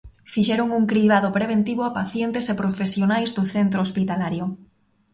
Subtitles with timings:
[0.33, 4.45] Fixeron un cribado preventivo a pacientes e profesionais do centro hospitalario.